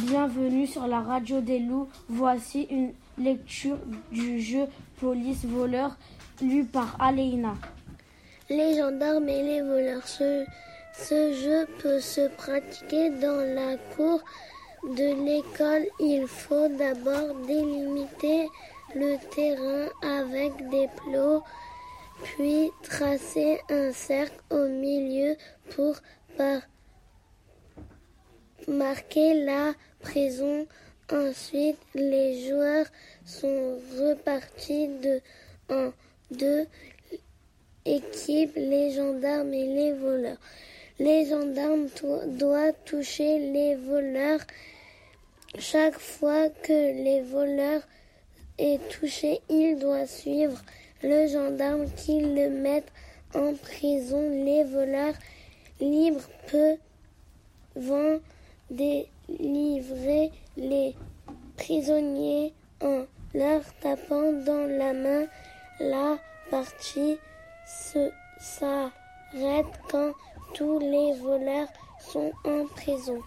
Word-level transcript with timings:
Bienvenue 0.00 0.66
sur 0.66 0.86
la 0.86 1.00
radio 1.00 1.42
des 1.42 1.58
loups. 1.58 1.86
Voici 2.08 2.62
une 2.70 2.94
lecture 3.18 3.78
du 4.10 4.40
jeu 4.40 4.66
Police 4.98 5.44
voleur 5.44 5.98
lu 6.40 6.64
par 6.64 6.96
Aleina. 6.98 7.54
Les 8.48 8.74
gendarmes 8.74 9.28
et 9.28 9.42
les 9.42 9.60
voleurs. 9.60 10.08
Ce, 10.08 10.46
ce 10.94 11.34
jeu 11.34 11.66
peut 11.80 12.00
se 12.00 12.28
pratiquer 12.36 13.10
dans 13.10 13.54
la 13.54 13.76
cour 13.94 14.22
de 14.82 15.26
l'école. 15.26 15.86
Il 16.00 16.26
faut 16.26 16.68
d'abord 16.68 17.34
délimiter 17.46 18.48
le 18.94 19.18
terrain 19.34 19.88
avec 20.02 20.70
des 20.70 20.88
plots, 20.96 21.42
puis 22.22 22.70
tracer 22.82 23.60
un 23.68 23.92
cercle 23.92 24.40
au 24.50 24.68
milieu 24.68 25.36
pour 25.76 25.96
par 26.38 26.62
marquer 28.68 29.44
la 29.44 29.72
prison. 30.00 30.66
Ensuite, 31.10 31.78
les 31.94 32.48
joueurs 32.48 32.86
sont 33.24 33.78
repartis 33.98 34.88
en 35.68 35.92
deux 36.30 36.66
équipes, 37.84 38.54
les 38.56 38.92
gendarmes 38.92 39.52
et 39.52 39.66
les 39.66 39.92
voleurs. 39.92 40.38
Les 40.98 41.26
gendarmes 41.26 41.88
doivent 42.38 42.74
toucher 42.84 43.38
les 43.38 43.74
voleurs 43.74 44.40
chaque 45.58 45.98
fois 45.98 46.48
que 46.48 46.72
les 46.72 47.20
voleurs 47.20 47.82
est 48.58 48.80
touché, 48.88 49.40
il 49.50 49.78
doit 49.78 50.06
suivre 50.06 50.62
le 51.02 51.26
gendarme 51.26 51.86
qui 51.94 52.20
le 52.20 52.48
met 52.48 52.82
en 53.34 53.52
prison. 53.54 54.30
Les 54.30 54.64
voleurs 54.64 55.14
libres 55.78 56.26
peuvent 56.50 56.78
délivrer 58.72 60.30
les 60.56 60.94
prisonniers 61.56 62.52
en 62.82 63.04
leur 63.34 63.62
tapant 63.80 64.32
dans 64.44 64.66
la 64.78 64.92
main. 64.92 65.26
La 65.80 66.18
partie 66.50 67.18
s'arrête 68.38 68.92
quand 69.90 70.12
tous 70.54 70.78
les 70.78 71.14
voleurs 71.20 71.68
sont 72.00 72.32
en 72.44 72.66
prison. 72.66 73.20